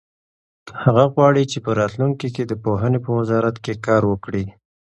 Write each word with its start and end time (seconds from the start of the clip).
هغه 0.83 1.03
غواړي 1.13 1.43
چې 1.51 1.57
په 1.65 1.71
راتلونکي 1.79 2.29
کې 2.35 2.43
د 2.45 2.53
پوهنې 2.63 2.99
په 3.05 3.11
وزارت 3.19 3.55
کې 3.65 3.81
کار 3.87 4.03
وکړي. 4.11 4.43